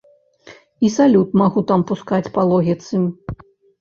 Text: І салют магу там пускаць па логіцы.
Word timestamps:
І 0.87 0.91
салют 0.95 1.37
магу 1.41 1.63
там 1.73 1.85
пускаць 1.91 2.31
па 2.39 2.49
логіцы. 2.53 2.95